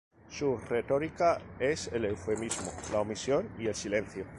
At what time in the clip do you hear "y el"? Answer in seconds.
3.59-3.75